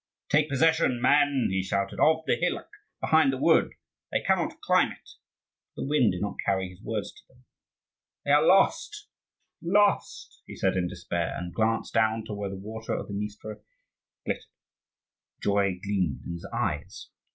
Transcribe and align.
"Take 0.29 0.49
possession, 0.49 0.99
men," 0.99 1.49
he 1.51 1.61
shouted, 1.61 1.99
"of 1.99 2.25
the 2.25 2.35
hillock 2.35 2.69
behind 2.99 3.31
the 3.31 3.37
wood: 3.37 3.73
they 4.11 4.19
cannot 4.19 4.59
climb 4.59 4.91
it!" 4.91 5.09
But 5.75 5.83
the 5.83 5.87
wind 5.89 6.11
did 6.13 6.21
not 6.23 6.37
carry 6.43 6.69
his 6.69 6.81
words 6.81 7.11
to 7.11 7.21
them. 7.27 7.45
"They 8.25 8.31
are 8.31 8.43
lost, 8.43 9.09
lost!" 9.61 10.41
he 10.47 10.55
said 10.55 10.75
in 10.75 10.87
despair, 10.87 11.35
and 11.37 11.53
glanced 11.53 11.93
down 11.93 12.25
to 12.25 12.33
where 12.33 12.49
the 12.49 12.55
water 12.55 12.93
of 12.95 13.09
the 13.09 13.13
Dniester 13.13 13.61
glittered. 14.25 14.41
Joy 15.39 15.79
gleamed 15.83 16.23
in 16.25 16.33
his 16.33 16.47
eyes. 16.51 17.09